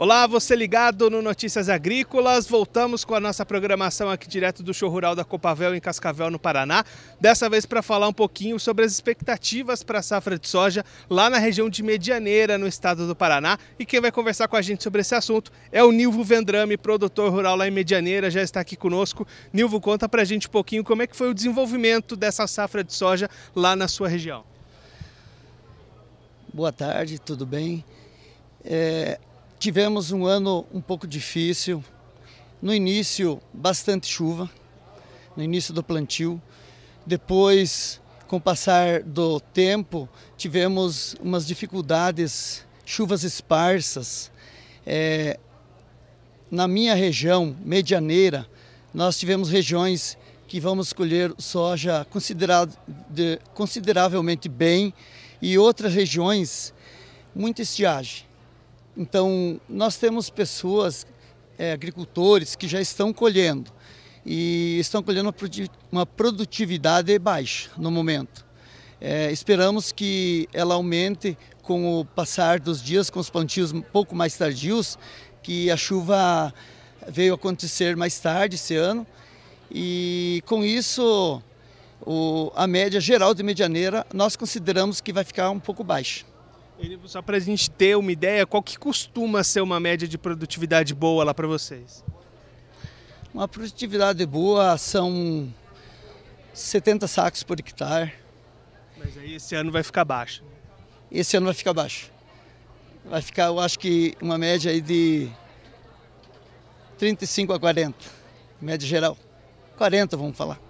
Olá, 0.00 0.28
você 0.28 0.54
ligado 0.54 1.10
no 1.10 1.20
Notícias 1.20 1.68
Agrícolas. 1.68 2.46
Voltamos 2.46 3.04
com 3.04 3.16
a 3.16 3.20
nossa 3.20 3.44
programação 3.44 4.08
aqui 4.08 4.28
direto 4.28 4.62
do 4.62 4.72
show 4.72 4.88
rural 4.88 5.16
da 5.16 5.24
Copavel 5.24 5.74
em 5.74 5.80
Cascavel, 5.80 6.30
no 6.30 6.38
Paraná. 6.38 6.84
Dessa 7.20 7.50
vez 7.50 7.66
para 7.66 7.82
falar 7.82 8.06
um 8.06 8.12
pouquinho 8.12 8.60
sobre 8.60 8.84
as 8.84 8.92
expectativas 8.92 9.82
para 9.82 9.98
a 9.98 10.02
safra 10.02 10.38
de 10.38 10.46
soja 10.46 10.84
lá 11.10 11.28
na 11.28 11.38
região 11.38 11.68
de 11.68 11.82
Medianeira, 11.82 12.56
no 12.56 12.68
estado 12.68 13.08
do 13.08 13.16
Paraná. 13.16 13.58
E 13.76 13.84
quem 13.84 14.00
vai 14.00 14.12
conversar 14.12 14.46
com 14.46 14.54
a 14.54 14.62
gente 14.62 14.84
sobre 14.84 15.00
esse 15.00 15.16
assunto 15.16 15.50
é 15.72 15.82
o 15.82 15.90
Nilvo 15.90 16.22
Vendrame, 16.22 16.76
produtor 16.76 17.32
rural 17.32 17.56
lá 17.56 17.66
em 17.66 17.72
Medianeira, 17.72 18.30
já 18.30 18.40
está 18.40 18.60
aqui 18.60 18.76
conosco. 18.76 19.26
Nilvo, 19.52 19.80
conta 19.80 20.08
para 20.08 20.22
a 20.22 20.24
gente 20.24 20.46
um 20.46 20.50
pouquinho 20.52 20.84
como 20.84 21.02
é 21.02 21.08
que 21.08 21.16
foi 21.16 21.28
o 21.28 21.34
desenvolvimento 21.34 22.14
dessa 22.14 22.46
safra 22.46 22.84
de 22.84 22.94
soja 22.94 23.28
lá 23.52 23.74
na 23.74 23.88
sua 23.88 24.06
região. 24.06 24.44
Boa 26.54 26.70
tarde, 26.70 27.18
tudo 27.18 27.44
bem? 27.44 27.84
É, 28.64 29.18
Tivemos 29.58 30.12
um 30.12 30.24
ano 30.24 30.64
um 30.72 30.80
pouco 30.80 31.04
difícil. 31.04 31.82
No 32.62 32.72
início, 32.72 33.42
bastante 33.52 34.06
chuva, 34.06 34.48
no 35.36 35.42
início 35.42 35.74
do 35.74 35.82
plantio. 35.82 36.40
Depois, 37.04 38.00
com 38.28 38.36
o 38.36 38.40
passar 38.40 39.02
do 39.02 39.40
tempo, 39.40 40.08
tivemos 40.36 41.16
umas 41.20 41.44
dificuldades, 41.44 42.64
chuvas 42.86 43.24
esparsas. 43.24 44.30
É, 44.86 45.40
na 46.48 46.68
minha 46.68 46.94
região, 46.94 47.56
medianeira, 47.64 48.46
nós 48.94 49.18
tivemos 49.18 49.50
regiões 49.50 50.16
que 50.46 50.60
vamos 50.60 50.92
colher 50.92 51.34
soja 51.36 52.06
consideravelmente 53.54 54.48
bem 54.48 54.94
e 55.42 55.58
outras 55.58 55.92
regiões 55.92 56.72
muita 57.34 57.62
estiagem. 57.62 58.27
Então, 58.96 59.60
nós 59.68 59.96
temos 59.96 60.30
pessoas, 60.30 61.06
é, 61.58 61.72
agricultores, 61.72 62.56
que 62.56 62.66
já 62.66 62.80
estão 62.80 63.12
colhendo 63.12 63.70
e 64.24 64.78
estão 64.78 65.02
colhendo 65.02 65.34
uma 65.90 66.04
produtividade 66.04 67.18
baixa 67.18 67.70
no 67.76 67.90
momento. 67.90 68.44
É, 69.00 69.30
esperamos 69.30 69.92
que 69.92 70.48
ela 70.52 70.74
aumente 70.74 71.38
com 71.62 72.00
o 72.00 72.04
passar 72.04 72.58
dos 72.58 72.82
dias, 72.82 73.10
com 73.10 73.20
os 73.20 73.30
plantios 73.30 73.72
um 73.72 73.80
pouco 73.80 74.14
mais 74.16 74.36
tardios, 74.36 74.98
que 75.42 75.70
a 75.70 75.76
chuva 75.76 76.52
veio 77.06 77.34
acontecer 77.34 77.96
mais 77.96 78.18
tarde 78.18 78.56
esse 78.56 78.74
ano 78.74 79.06
e 79.70 80.42
com 80.46 80.64
isso 80.64 81.42
o, 82.02 82.50
a 82.54 82.66
média 82.66 83.00
geral 83.00 83.34
de 83.34 83.42
medianeira 83.42 84.06
nós 84.12 84.34
consideramos 84.34 85.00
que 85.00 85.12
vai 85.12 85.24
ficar 85.24 85.50
um 85.50 85.60
pouco 85.60 85.84
baixa. 85.84 86.24
Só 87.06 87.20
para 87.20 87.36
a 87.36 87.40
gente 87.40 87.70
ter 87.70 87.96
uma 87.96 88.12
ideia, 88.12 88.46
qual 88.46 88.62
que 88.62 88.78
costuma 88.78 89.42
ser 89.42 89.60
uma 89.60 89.80
média 89.80 90.06
de 90.06 90.16
produtividade 90.16 90.94
boa 90.94 91.24
lá 91.24 91.34
para 91.34 91.46
vocês? 91.46 92.04
Uma 93.34 93.48
produtividade 93.48 94.24
boa 94.24 94.78
são 94.78 95.52
70 96.54 97.08
sacos 97.08 97.42
por 97.42 97.58
hectare. 97.58 98.12
Mas 98.96 99.16
aí 99.18 99.34
esse 99.34 99.54
ano 99.54 99.72
vai 99.72 99.82
ficar 99.82 100.04
baixo? 100.04 100.44
Esse 101.10 101.36
ano 101.36 101.46
vai 101.46 101.54
ficar 101.54 101.72
baixo. 101.72 102.12
Vai 103.04 103.22
ficar, 103.22 103.46
eu 103.46 103.58
acho 103.58 103.78
que 103.78 104.14
uma 104.20 104.38
média 104.38 104.70
aí 104.70 104.80
de 104.80 105.28
35 106.98 107.54
a 107.54 107.58
40, 107.60 107.96
média 108.60 108.86
geral. 108.86 109.16
40 109.76 110.16
vamos 110.16 110.36
falar. 110.36 110.67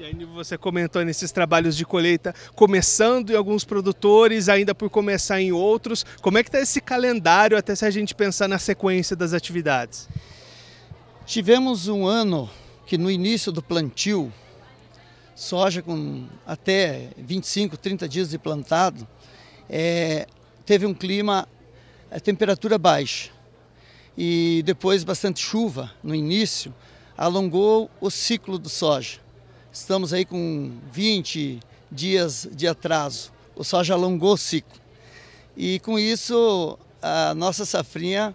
E 0.00 0.04
aí 0.04 0.14
você 0.24 0.56
comentou 0.56 1.04
nesses 1.04 1.30
trabalhos 1.30 1.76
de 1.76 1.84
colheita, 1.84 2.34
começando 2.54 3.28
em 3.28 3.36
alguns 3.36 3.66
produtores, 3.66 4.48
ainda 4.48 4.74
por 4.74 4.88
começar 4.88 5.42
em 5.42 5.52
outros. 5.52 6.06
Como 6.22 6.38
é 6.38 6.42
que 6.42 6.48
está 6.48 6.58
esse 6.58 6.80
calendário 6.80 7.54
até 7.54 7.74
se 7.74 7.84
a 7.84 7.90
gente 7.90 8.14
pensar 8.14 8.48
na 8.48 8.58
sequência 8.58 9.14
das 9.14 9.34
atividades? 9.34 10.08
Tivemos 11.26 11.86
um 11.86 12.06
ano 12.06 12.48
que 12.86 12.96
no 12.96 13.10
início 13.10 13.52
do 13.52 13.60
plantio, 13.60 14.32
soja 15.36 15.82
com 15.82 16.26
até 16.46 17.10
25, 17.18 17.76
30 17.76 18.08
dias 18.08 18.30
de 18.30 18.38
plantado, 18.38 19.06
é, 19.68 20.26
teve 20.64 20.86
um 20.86 20.94
clima, 20.94 21.46
a 22.10 22.18
temperatura 22.18 22.78
baixa 22.78 23.28
e 24.16 24.62
depois 24.64 25.04
bastante 25.04 25.40
chuva 25.40 25.92
no 26.02 26.14
início, 26.14 26.74
alongou 27.18 27.90
o 28.00 28.08
ciclo 28.10 28.58
do 28.58 28.70
soja. 28.70 29.20
Estamos 29.72 30.12
aí 30.12 30.24
com 30.24 30.72
20 30.90 31.60
dias 31.92 32.48
de 32.50 32.66
atraso. 32.66 33.30
O 33.54 33.62
soja 33.62 33.94
alongou 33.94 34.32
o 34.32 34.36
ciclo. 34.36 34.80
E 35.56 35.78
com 35.78 35.96
isso, 35.96 36.76
a 37.00 37.32
nossa 37.36 37.64
safrinha, 37.64 38.34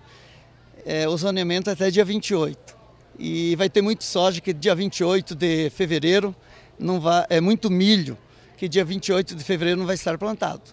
é, 0.86 1.10
o 1.10 1.18
zoneamento 1.18 1.70
é 1.70 1.74
até 1.74 1.92
dia 1.92 2.06
28. 2.06 2.78
E 3.20 3.54
vai 3.58 3.70
ter 3.70 3.82
muito 3.82 4.06
soja 4.06 4.40
que 4.40 4.54
dia 4.54 4.74
28 4.74 5.36
de 5.36 5.70
fevereiro 5.72 6.34
não 6.80 7.02
vai, 7.02 7.26
é 7.30 7.42
muito 7.42 7.70
milho 7.70 8.18
que 8.56 8.70
dia 8.70 8.86
28 8.86 9.36
de 9.36 9.44
fevereiro 9.44 9.78
não 9.78 9.86
vai 9.86 9.96
estar 9.96 10.18
plantado. 10.18 10.64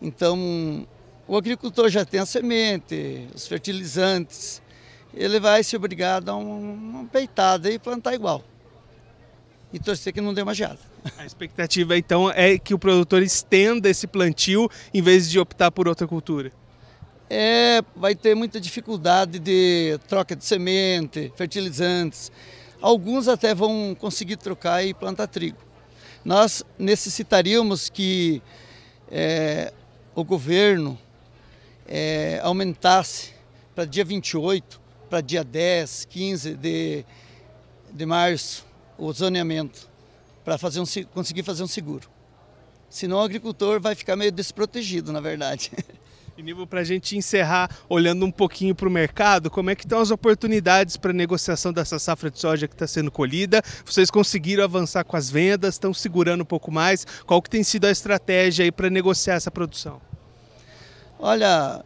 Então, 0.00 0.84
o 1.28 1.36
agricultor 1.36 1.88
já 1.88 2.04
tem 2.04 2.18
a 2.18 2.26
semente, 2.26 3.28
os 3.32 3.46
fertilizantes, 3.46 4.60
ele 5.14 5.38
vai 5.38 5.62
se 5.62 5.76
obrigar 5.76 6.28
a 6.28 6.34
uma 6.34 7.04
peitada 7.04 7.70
e 7.70 7.78
plantar 7.78 8.14
igual 8.14 8.42
e 9.72 9.78
torcer 9.78 10.12
que 10.12 10.20
não 10.20 10.34
dê 10.34 10.42
uma 10.42 10.54
geada. 10.54 10.78
A 11.16 11.24
expectativa 11.24 11.96
então 11.96 12.30
é 12.30 12.58
que 12.58 12.74
o 12.74 12.78
produtor 12.78 13.22
estenda 13.22 13.88
esse 13.88 14.06
plantio 14.06 14.70
em 14.92 15.00
vez 15.00 15.30
de 15.30 15.38
optar 15.38 15.70
por 15.70 15.88
outra 15.88 16.06
cultura. 16.06 16.52
É, 17.30 17.82
vai 17.96 18.14
ter 18.14 18.34
muita 18.34 18.60
dificuldade 18.60 19.38
de 19.38 19.98
troca 20.06 20.36
de 20.36 20.44
semente, 20.44 21.32
fertilizantes. 21.34 22.30
Alguns 22.80 23.26
até 23.26 23.54
vão 23.54 23.96
conseguir 23.98 24.36
trocar 24.36 24.84
e 24.84 24.92
plantar 24.92 25.28
trigo. 25.28 25.56
Nós 26.24 26.62
necessitaríamos 26.78 27.88
que 27.88 28.42
é, 29.10 29.72
o 30.14 30.22
governo 30.22 30.98
é, 31.88 32.38
aumentasse 32.42 33.30
para 33.74 33.84
dia 33.86 34.04
28, 34.04 34.80
para 35.08 35.20
dia 35.20 35.42
10, 35.42 36.04
15 36.04 36.54
de, 36.54 37.04
de 37.90 38.06
março, 38.06 38.66
o 38.98 39.12
zoneamento 39.12 39.88
para 40.44 40.58
fazer 40.58 40.80
um, 40.80 40.84
conseguir 41.12 41.42
fazer 41.42 41.62
um 41.62 41.68
seguro. 41.68 42.08
Senão 42.88 43.18
o 43.18 43.20
agricultor 43.20 43.80
vai 43.80 43.94
ficar 43.94 44.16
meio 44.16 44.32
desprotegido, 44.32 45.12
na 45.12 45.20
verdade. 45.20 45.70
E 46.36 46.42
nível 46.42 46.66
para 46.66 46.80
a 46.80 46.84
gente 46.84 47.14
encerrar, 47.14 47.70
olhando 47.90 48.24
um 48.24 48.30
pouquinho 48.30 48.74
para 48.74 48.88
o 48.88 48.90
mercado, 48.90 49.50
como 49.50 49.68
é 49.68 49.74
que 49.74 49.84
estão 49.84 50.00
as 50.00 50.10
oportunidades 50.10 50.96
para 50.96 51.12
negociação 51.12 51.74
dessa 51.74 51.98
safra 51.98 52.30
de 52.30 52.38
soja 52.38 52.66
que 52.66 52.74
está 52.74 52.86
sendo 52.86 53.10
colhida? 53.10 53.62
Vocês 53.84 54.10
conseguiram 54.10 54.64
avançar 54.64 55.04
com 55.04 55.14
as 55.14 55.28
vendas, 55.28 55.74
estão 55.74 55.92
segurando 55.92 56.40
um 56.40 56.46
pouco 56.46 56.72
mais? 56.72 57.06
Qual 57.26 57.42
que 57.42 57.50
tem 57.50 57.62
sido 57.62 57.84
a 57.84 57.90
estratégia 57.90 58.64
aí 58.64 58.72
para 58.72 58.88
negociar 58.88 59.34
essa 59.34 59.50
produção? 59.50 60.00
Olha, 61.18 61.84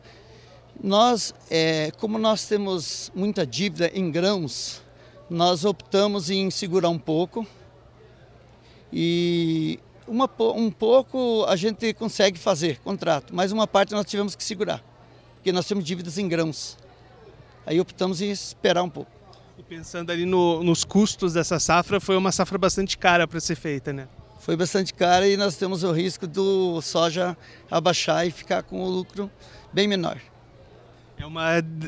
nós, 0.80 1.34
é, 1.50 1.90
como 1.98 2.16
nós 2.16 2.46
temos 2.46 3.10
muita 3.16 3.44
dívida 3.44 3.90
em 3.92 4.12
grãos, 4.12 4.80
nós 5.28 5.64
optamos 5.64 6.30
em 6.30 6.50
segurar 6.50 6.88
um 6.88 6.98
pouco 6.98 7.46
e 8.92 9.78
uma, 10.06 10.30
um 10.54 10.70
pouco 10.70 11.44
a 11.48 11.56
gente 11.56 11.92
consegue 11.94 12.38
fazer 12.38 12.78
contrato, 12.78 13.34
mas 13.34 13.52
uma 13.52 13.66
parte 13.66 13.92
nós 13.92 14.06
tivemos 14.06 14.36
que 14.36 14.44
segurar, 14.44 14.82
porque 15.34 15.52
nós 15.52 15.66
temos 15.66 15.84
dívidas 15.84 16.18
em 16.18 16.28
grãos. 16.28 16.78
Aí 17.66 17.80
optamos 17.80 18.20
em 18.20 18.30
esperar 18.30 18.82
um 18.82 18.90
pouco. 18.90 19.10
E 19.58 19.62
pensando 19.62 20.10
ali 20.12 20.24
no, 20.24 20.62
nos 20.62 20.84
custos 20.84 21.32
dessa 21.32 21.58
safra, 21.58 22.00
foi 22.00 22.16
uma 22.16 22.30
safra 22.30 22.58
bastante 22.58 22.96
cara 22.96 23.26
para 23.26 23.40
ser 23.40 23.56
feita, 23.56 23.92
né? 23.92 24.06
Foi 24.38 24.56
bastante 24.56 24.94
cara 24.94 25.26
e 25.26 25.36
nós 25.36 25.56
temos 25.56 25.82
o 25.82 25.90
risco 25.90 26.26
do 26.26 26.80
soja 26.80 27.36
abaixar 27.68 28.26
e 28.26 28.30
ficar 28.30 28.62
com 28.62 28.80
o 28.84 28.88
lucro 28.88 29.28
bem 29.72 29.88
menor. 29.88 30.20
É 31.18 31.26
uma, 31.26 31.44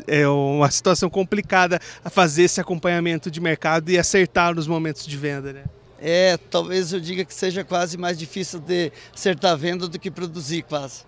é 0.06 0.28
uma 0.28 0.70
situação 0.70 1.10
complicada 1.10 1.78
a 2.04 2.10
fazer 2.10 2.44
esse 2.44 2.60
acompanhamento 2.60 3.30
de 3.30 3.40
mercado 3.40 3.90
e 3.90 3.98
acertar 3.98 4.54
nos 4.54 4.66
momentos 4.66 5.06
de 5.06 5.16
venda, 5.16 5.52
né? 5.52 5.64
É, 6.00 6.36
talvez 6.36 6.92
eu 6.92 7.00
diga 7.00 7.24
que 7.24 7.34
seja 7.34 7.64
quase 7.64 7.98
mais 7.98 8.16
difícil 8.16 8.60
de 8.60 8.92
acertar 9.12 9.52
a 9.52 9.56
venda 9.56 9.88
do 9.88 9.98
que 9.98 10.10
produzir, 10.10 10.62
quase. 10.62 11.02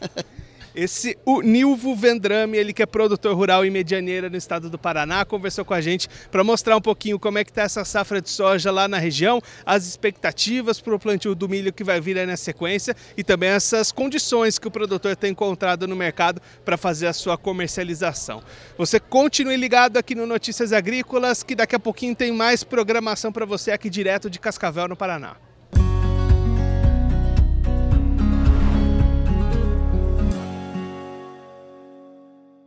Esse 0.74 1.18
o 1.24 1.40
Nilvo 1.40 1.96
Vendrame, 1.96 2.56
ele 2.56 2.72
que 2.72 2.82
é 2.82 2.86
produtor 2.86 3.34
rural 3.34 3.64
em 3.64 3.70
Medianeira, 3.70 4.30
no 4.30 4.36
estado 4.36 4.70
do 4.70 4.78
Paraná, 4.78 5.24
conversou 5.24 5.64
com 5.64 5.74
a 5.74 5.80
gente 5.80 6.08
para 6.30 6.44
mostrar 6.44 6.76
um 6.76 6.80
pouquinho 6.80 7.18
como 7.18 7.38
é 7.38 7.44
que 7.44 7.50
está 7.50 7.62
essa 7.62 7.84
safra 7.84 8.20
de 8.20 8.30
soja 8.30 8.70
lá 8.70 8.86
na 8.86 8.98
região, 8.98 9.40
as 9.66 9.86
expectativas 9.86 10.80
para 10.80 10.94
o 10.94 10.98
plantio 10.98 11.34
do 11.34 11.48
milho 11.48 11.72
que 11.72 11.82
vai 11.82 12.00
vir 12.00 12.18
aí 12.18 12.26
na 12.26 12.36
sequência 12.36 12.94
e 13.16 13.24
também 13.24 13.50
essas 13.50 13.90
condições 13.90 14.58
que 14.58 14.68
o 14.68 14.70
produtor 14.70 15.16
tem 15.16 15.32
encontrado 15.32 15.88
no 15.88 15.96
mercado 15.96 16.40
para 16.64 16.76
fazer 16.76 17.08
a 17.08 17.12
sua 17.12 17.36
comercialização. 17.36 18.42
Você 18.78 19.00
continue 19.00 19.56
ligado 19.56 19.96
aqui 19.96 20.14
no 20.14 20.26
Notícias 20.26 20.72
Agrícolas, 20.72 21.42
que 21.42 21.54
daqui 21.54 21.74
a 21.74 21.80
pouquinho 21.80 22.14
tem 22.14 22.32
mais 22.32 22.62
programação 22.62 23.32
para 23.32 23.44
você 23.44 23.72
aqui 23.72 23.90
direto 23.90 24.30
de 24.30 24.38
Cascavel, 24.38 24.88
no 24.88 24.96
Paraná. 24.96 25.49